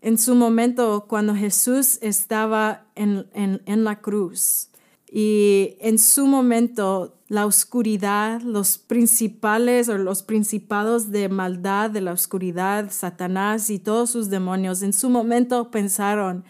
en 0.00 0.18
su 0.18 0.34
momento, 0.34 1.06
cuando 1.08 1.34
Jesús 1.34 1.98
estaba 2.02 2.86
en, 2.94 3.28
en 3.34 3.84
la 3.84 4.00
cruz, 4.00 4.68
y 5.10 5.76
en 5.80 5.98
su 5.98 6.26
momento 6.26 7.14
la 7.28 7.46
oscuridad, 7.46 8.42
los 8.42 8.78
principales 8.78 9.88
o 9.88 9.96
los 9.96 10.22
principados 10.22 11.10
de 11.10 11.28
maldad 11.28 11.90
de 11.90 12.00
la 12.00 12.12
oscuridad, 12.12 12.90
Satanás 12.90 13.70
y 13.70 13.78
todos 13.78 14.10
sus 14.10 14.28
demonios, 14.28 14.82
en 14.82 14.92
su 14.92 15.08
momento 15.08 15.70
pensaron, 15.70 16.44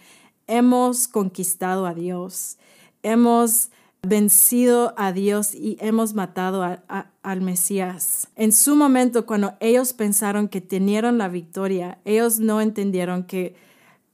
hemos 0.49 1.07
conquistado 1.07 1.87
a 1.87 1.95
Dios, 1.95 2.59
hemos 3.03 3.71
vencido 4.03 4.95
a 4.97 5.13
Dios 5.13 5.55
y 5.55 5.77
hemos 5.81 6.15
matado 6.15 6.63
al 7.23 7.41
Mesías. 7.41 8.29
En 8.37 8.53
su 8.53 8.77
momento, 8.77 9.27
cuando 9.27 9.55
ellos 9.61 9.93
pensaron 9.93 10.49
que 10.49 10.61
tenían 10.61 11.19
la 11.19 11.29
victoria, 11.29 11.99
ellos 12.05 12.39
no 12.39 12.61
entendieron 12.61 13.25
que 13.25 13.55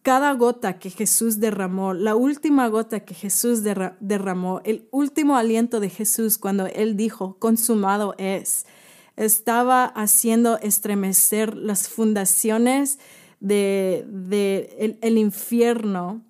cada 0.02 0.32
gota 0.34 0.78
que 0.78 0.90
Jesús 0.90 1.40
derramó, 1.40 1.94
la 1.94 2.14
última 2.14 2.68
gota 2.68 3.00
que 3.00 3.14
Jesús 3.14 3.62
derramó, 3.62 4.60
el 4.64 4.86
último 4.90 5.36
aliento 5.36 5.80
de 5.80 5.88
Jesús 5.88 6.36
cuando 6.36 6.66
Él 6.66 6.96
dijo, 6.96 7.36
consumado 7.38 8.14
es, 8.18 8.66
estaba 9.16 9.84
haciendo 9.86 10.58
estremecer 10.58 11.56
las 11.56 11.88
fundaciones 11.88 12.98
de, 13.44 14.98
el, 15.00 15.18
infierno 15.18 16.22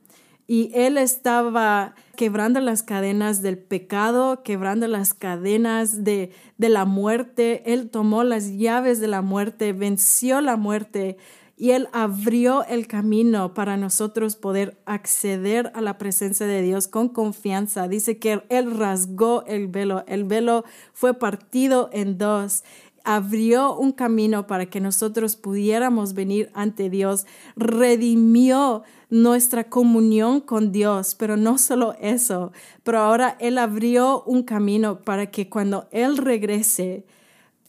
y 0.47 0.71
él 0.75 0.99
estaba 0.99 1.95
quebrando 2.17 2.61
las 2.61 2.83
cadenas 2.83 3.41
del 3.41 3.57
pecado, 3.57 4.43
quebrando 4.43 4.89
las 4.89 5.15
cadenas 5.15 6.05
de, 6.05 6.33
de 6.59 6.69
la 6.69 6.85
muerte. 6.85 7.63
Él 7.73 7.89
tomó 7.89 8.25
las 8.25 8.51
llaves 8.51 9.01
de 9.01 9.09
la 9.09 9.23
muerte, 9.23 9.73
venció 9.73 10.41
la 10.41 10.57
muerte 10.57 11.17
y 11.57 11.71
Él 11.71 11.89
abrió 11.93 12.65
el 12.65 12.89
camino 12.89 13.55
para 13.55 13.77
nosotros 13.77 14.35
poder 14.35 14.77
acceder 14.87 15.71
a 15.75 15.81
la 15.81 15.99
presencia 15.99 16.47
de 16.47 16.63
Dios 16.63 16.89
con 16.89 17.09
confianza. 17.09 17.87
Dice 17.87 18.19
que 18.19 18.43
Él 18.49 18.77
rasgó 18.77 19.45
el 19.47 19.69
velo, 19.69 20.05
el 20.09 20.25
velo 20.25 20.65
fue 20.93 21.15
partido 21.15 21.91
en 21.93 22.19
dos 22.19 22.65
abrió 23.05 23.77
un 23.77 23.93
camino 23.93 24.47
para 24.47 24.67
que 24.67 24.81
nosotros 24.81 25.37
pudiéramos 25.37 26.15
venir 26.15 26.51
ante 26.55 26.91
Dios, 26.91 27.27
redimió 27.55 28.83
nuestra 29.11 29.65
comunión 29.65 30.41
con 30.41 30.73
Dios, 30.73 31.15
pero 31.15 31.37
no 31.37 31.59
solo 31.59 31.95
eso, 32.01 32.53
pero 32.83 32.99
ahora 32.99 33.37
Él 33.39 33.59
abrió 33.59 34.23
un 34.25 34.43
camino 34.43 35.03
para 35.03 35.31
que 35.31 35.49
cuando 35.49 35.87
Él 35.93 36.17
regrese, 36.17 37.05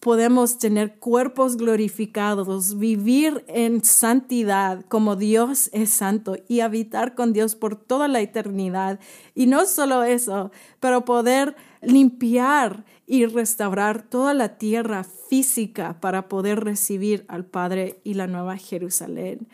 podemos 0.06 0.60
tener 0.60 1.00
cuerpos 1.00 1.58
glorificados, 1.58 2.78
vivir 2.78 3.44
en 3.48 3.84
santidad 3.84 4.86
como 4.88 5.16
Dios 5.16 5.72
es 5.74 5.90
santo 5.90 6.38
y 6.48 6.60
habitar 6.60 7.16
con 7.16 7.34
Dios 7.34 7.56
por 7.56 7.76
toda 7.76 8.08
la 8.08 8.22
eternidad. 8.22 9.00
Y 9.34 9.48
no 9.48 9.66
solo 9.66 10.04
eso, 10.04 10.52
pero 10.80 11.06
poder 11.06 11.56
limpiar 11.82 12.86
y 13.08 13.26
restaurar 13.26 14.02
toda 14.02 14.34
la 14.34 14.58
tierra 14.58 15.04
física 15.04 16.00
para 16.00 16.28
poder 16.28 16.64
recibir 16.64 17.26
al 17.28 17.46
Padre 17.46 18.00
y 18.04 18.16
la 18.16 18.28
nueva 18.28 18.58
Jerusalén. 18.58 19.48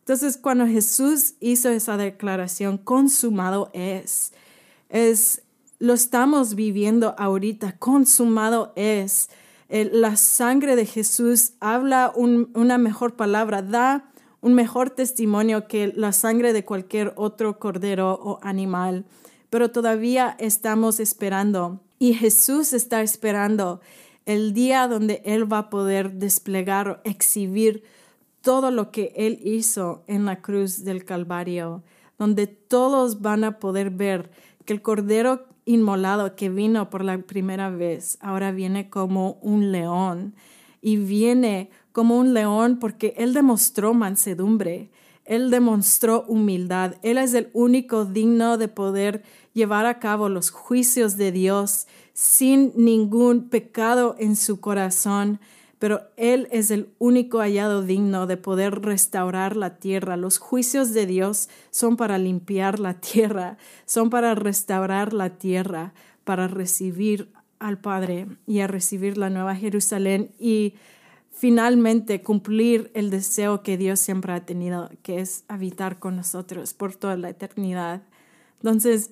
Entonces, 0.00 0.36
cuando 0.36 0.66
Jesús 0.66 1.34
hizo 1.40 1.68
esa 1.68 1.96
declaración, 1.96 2.78
consumado 2.78 3.70
es, 3.72 4.32
es, 4.88 5.42
lo 5.78 5.94
estamos 5.94 6.54
viviendo 6.54 7.14
ahorita, 7.18 7.76
consumado 7.78 8.72
es. 8.76 9.30
la 9.68 10.16
sangre 10.16 10.76
de 10.76 10.86
Jesús 10.86 11.52
habla 11.60 12.12
una 12.14 12.78
mejor 12.78 13.16
palabra, 13.16 13.62
da 13.62 14.12
un 14.40 14.54
mejor 14.54 14.90
testimonio 14.90 15.68
que 15.68 15.92
la 15.94 16.12
sangre 16.12 16.52
de 16.52 16.64
cualquier 16.64 17.12
otro 17.16 17.58
cordero 17.58 18.12
o 18.12 18.38
animal, 18.42 19.04
pero 19.50 19.70
todavía 19.70 20.36
estamos 20.38 20.98
esperando 20.98 21.80
y 22.02 22.14
Jesús 22.14 22.72
está 22.72 23.00
esperando 23.00 23.80
el 24.26 24.54
día 24.54 24.88
donde 24.88 25.22
Él 25.24 25.50
va 25.50 25.58
a 25.58 25.70
poder 25.70 26.14
desplegar 26.14 26.88
o 26.88 26.98
exhibir 27.04 27.84
todo 28.40 28.72
lo 28.72 28.90
que 28.90 29.12
Él 29.14 29.38
hizo 29.44 30.02
en 30.08 30.24
la 30.24 30.42
cruz 30.42 30.82
del 30.82 31.04
Calvario, 31.04 31.84
donde 32.18 32.48
todos 32.48 33.20
van 33.20 33.44
a 33.44 33.60
poder 33.60 33.90
ver 33.90 34.32
que 34.64 34.72
el 34.72 34.82
Cordero 34.82 35.46
inmolado 35.64 36.34
que 36.34 36.48
vino 36.48 36.90
por 36.90 37.04
la 37.04 37.18
primera 37.18 37.70
vez 37.70 38.18
ahora 38.20 38.50
viene 38.50 38.90
como 38.90 39.38
un 39.40 39.70
león. 39.70 40.34
Y 40.80 40.96
viene 40.96 41.70
como 41.92 42.18
un 42.18 42.34
león 42.34 42.80
porque 42.80 43.14
Él 43.16 43.32
demostró 43.32 43.94
mansedumbre, 43.94 44.90
Él 45.24 45.50
demostró 45.50 46.24
humildad, 46.26 46.96
Él 47.02 47.18
es 47.18 47.34
el 47.34 47.50
único 47.52 48.04
digno 48.04 48.58
de 48.58 48.68
poder 48.68 49.22
llevar 49.52 49.86
a 49.86 49.98
cabo 49.98 50.28
los 50.28 50.50
juicios 50.50 51.16
de 51.16 51.32
Dios 51.32 51.86
sin 52.12 52.72
ningún 52.76 53.48
pecado 53.48 54.16
en 54.18 54.36
su 54.36 54.60
corazón, 54.60 55.40
pero 55.78 56.02
Él 56.16 56.48
es 56.50 56.70
el 56.70 56.90
único 56.98 57.38
hallado 57.38 57.82
digno 57.82 58.26
de 58.26 58.36
poder 58.36 58.82
restaurar 58.82 59.56
la 59.56 59.78
tierra. 59.78 60.16
Los 60.16 60.38
juicios 60.38 60.92
de 60.92 61.06
Dios 61.06 61.48
son 61.70 61.96
para 61.96 62.18
limpiar 62.18 62.78
la 62.78 62.94
tierra, 63.00 63.58
son 63.84 64.10
para 64.10 64.34
restaurar 64.34 65.12
la 65.12 65.30
tierra, 65.38 65.92
para 66.24 66.46
recibir 66.46 67.32
al 67.58 67.80
Padre 67.80 68.26
y 68.46 68.60
a 68.60 68.66
recibir 68.66 69.18
la 69.18 69.30
nueva 69.30 69.56
Jerusalén. 69.56 70.30
Y 70.38 70.74
finalmente 71.32 72.22
cumplir 72.22 72.90
el 72.94 73.10
deseo 73.10 73.62
que 73.62 73.76
Dios 73.76 73.98
siempre 73.98 74.32
ha 74.32 74.44
tenido, 74.44 74.90
que 75.02 75.20
es 75.20 75.44
habitar 75.48 75.98
con 75.98 76.16
nosotros 76.16 76.74
por 76.74 76.94
toda 76.94 77.16
la 77.16 77.30
eternidad. 77.30 78.02
Entonces, 78.60 79.10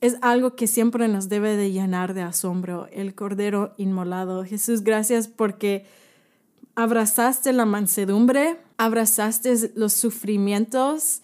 es 0.00 0.16
algo 0.20 0.54
que 0.54 0.66
siempre 0.66 1.08
nos 1.08 1.28
debe 1.28 1.56
de 1.56 1.72
llenar 1.72 2.14
de 2.14 2.22
asombro, 2.22 2.88
el 2.92 3.14
Cordero 3.14 3.72
Inmolado. 3.78 4.44
Jesús, 4.44 4.82
gracias 4.82 5.28
porque 5.28 5.86
abrazaste 6.74 7.52
la 7.52 7.66
mansedumbre, 7.66 8.58
abrazaste 8.76 9.72
los 9.74 9.92
sufrimientos 9.92 11.22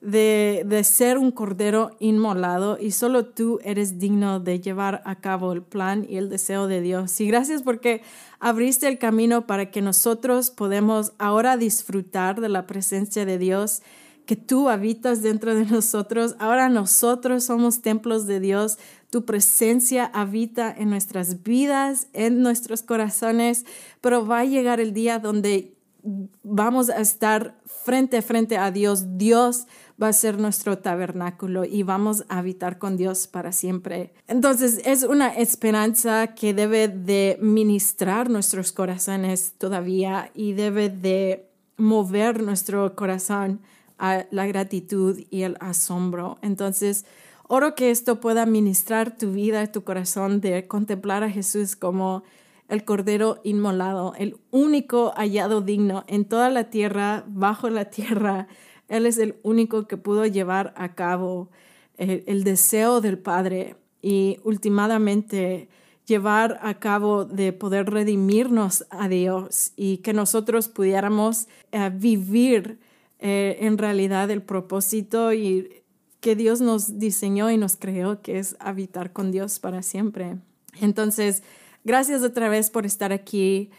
de, 0.00 0.64
de, 0.66 0.84
ser 0.84 1.18
un 1.18 1.30
cordero 1.30 1.90
inmolado 1.98 2.78
y 2.80 2.92
solo 2.92 3.26
tú 3.26 3.58
eres 3.64 3.98
digno 3.98 4.38
de 4.40 4.60
llevar 4.60 5.02
a 5.04 5.16
cabo 5.16 5.52
el 5.52 5.62
plan 5.62 6.06
y 6.08 6.16
el 6.16 6.28
deseo 6.28 6.66
de 6.66 6.80
Dios. 6.80 7.20
Y 7.20 7.26
gracias 7.26 7.62
porque 7.62 8.02
abriste 8.38 8.86
el 8.86 8.98
camino 8.98 9.46
para 9.46 9.70
que 9.70 9.82
nosotros 9.82 10.50
podemos 10.50 11.12
ahora 11.18 11.56
disfrutar 11.56 12.40
de 12.40 12.48
la 12.48 12.66
presencia 12.66 13.26
de 13.26 13.38
Dios 13.38 13.82
que 14.28 14.36
tú 14.36 14.68
habitas 14.68 15.22
dentro 15.22 15.54
de 15.54 15.64
nosotros. 15.64 16.36
Ahora 16.38 16.68
nosotros 16.68 17.44
somos 17.44 17.80
templos 17.80 18.26
de 18.26 18.40
Dios. 18.40 18.78
Tu 19.08 19.24
presencia 19.24 20.04
habita 20.04 20.70
en 20.70 20.90
nuestras 20.90 21.42
vidas, 21.42 22.08
en 22.12 22.42
nuestros 22.42 22.82
corazones, 22.82 23.64
pero 24.02 24.26
va 24.26 24.40
a 24.40 24.44
llegar 24.44 24.80
el 24.80 24.92
día 24.92 25.18
donde 25.18 25.77
vamos 26.02 26.90
a 26.90 27.00
estar 27.00 27.58
frente 27.66 28.18
a 28.18 28.22
frente 28.22 28.56
a 28.56 28.70
Dios. 28.70 29.18
Dios 29.18 29.66
va 30.00 30.08
a 30.08 30.12
ser 30.12 30.38
nuestro 30.38 30.78
tabernáculo 30.78 31.64
y 31.64 31.82
vamos 31.82 32.24
a 32.28 32.38
habitar 32.38 32.78
con 32.78 32.96
Dios 32.96 33.26
para 33.26 33.52
siempre. 33.52 34.12
Entonces 34.26 34.80
es 34.84 35.02
una 35.02 35.28
esperanza 35.28 36.34
que 36.34 36.54
debe 36.54 36.88
de 36.88 37.38
ministrar 37.40 38.30
nuestros 38.30 38.72
corazones 38.72 39.54
todavía 39.58 40.30
y 40.34 40.52
debe 40.52 40.88
de 40.88 41.48
mover 41.76 42.42
nuestro 42.42 42.94
corazón 42.94 43.60
a 43.98 44.26
la 44.30 44.46
gratitud 44.46 45.20
y 45.30 45.42
el 45.42 45.56
asombro. 45.60 46.38
Entonces, 46.42 47.04
oro 47.48 47.74
que 47.74 47.90
esto 47.90 48.20
pueda 48.20 48.46
ministrar 48.46 49.16
tu 49.16 49.32
vida, 49.32 49.72
tu 49.72 49.82
corazón, 49.82 50.40
de 50.40 50.68
contemplar 50.68 51.24
a 51.24 51.30
Jesús 51.30 51.74
como 51.74 52.22
el 52.68 52.84
Cordero 52.84 53.40
inmolado, 53.44 54.14
el 54.18 54.36
único 54.50 55.12
hallado 55.16 55.60
digno 55.60 56.04
en 56.06 56.24
toda 56.24 56.50
la 56.50 56.70
tierra, 56.70 57.24
bajo 57.26 57.70
la 57.70 57.86
tierra. 57.86 58.48
Él 58.88 59.06
es 59.06 59.18
el 59.18 59.36
único 59.42 59.86
que 59.86 59.96
pudo 59.96 60.26
llevar 60.26 60.74
a 60.76 60.94
cabo 60.94 61.50
el, 61.96 62.24
el 62.26 62.44
deseo 62.44 63.00
del 63.00 63.18
Padre 63.18 63.76
y 64.02 64.38
últimamente 64.44 65.68
llevar 66.08 66.58
a 66.62 66.78
cabo 66.78 67.26
de 67.26 67.52
poder 67.52 67.90
redimirnos 67.90 68.86
a 68.90 69.08
Dios 69.08 69.72
y 69.76 69.98
que 69.98 70.14
nosotros 70.14 70.68
pudiéramos 70.68 71.46
eh, 71.70 71.90
vivir 71.94 72.80
eh, 73.20 73.58
en 73.60 73.78
realidad 73.78 74.30
el 74.30 74.42
propósito 74.42 75.32
y 75.32 75.82
que 76.20 76.34
Dios 76.34 76.60
nos 76.60 76.98
diseñó 76.98 77.50
y 77.50 77.56
nos 77.58 77.76
creó, 77.76 78.22
que 78.22 78.38
es 78.38 78.56
habitar 78.58 79.12
con 79.12 79.30
Dios 79.30 79.58
para 79.60 79.82
siempre. 79.82 80.36
Entonces, 80.80 81.42
gracias 81.84 82.22
otra 82.22 82.48
vez 82.48 82.70
por 82.70 82.86
estar 82.86 83.12
aquí. 83.12 83.70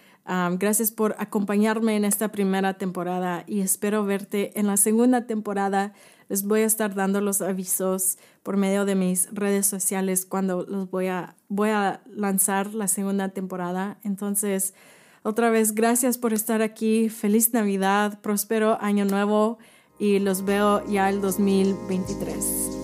gracias 0.60 0.92
por 0.92 1.16
acompañarme 1.18 1.96
en 1.96 2.06
esta 2.06 2.32
primera 2.32 2.76
temporada 2.76 3.44
y 3.48 3.62
espero 3.62 4.06
verte 4.06 4.58
en 4.60 4.68
la 4.68 4.78
segunda 4.78 5.26
temporada. 5.26 5.94
Les 6.28 6.44
voy 6.44 6.62
a 6.62 6.66
estar 6.66 6.94
dando 6.94 7.20
los 7.22 7.42
avisos 7.42 8.20
por 8.44 8.56
medio 8.56 8.86
de 8.86 8.94
mis 8.94 9.34
redes 9.34 9.66
sociales 9.66 10.28
cuando 10.28 10.66
los 10.68 10.92
voy 10.92 11.08
a, 11.08 11.36
voy 11.48 11.70
a 11.70 12.02
lanzar 12.06 12.76
la 12.76 12.88
segunda 12.88 13.30
temporada. 13.30 13.98
Entonces, 14.04 14.76
otra 15.24 15.50
vez, 15.50 15.74
gracias 15.74 16.18
por 16.18 16.34
estar 16.34 16.62
aquí. 16.62 17.10
Feliz 17.10 17.54
Navidad, 17.54 18.22
próspero 18.22 18.78
año 18.82 19.06
nuevo 19.06 19.58
y 19.98 20.20
los 20.20 20.46
veo 20.46 20.86
ya 20.88 21.10
el 21.10 21.22
2023. 21.22 22.79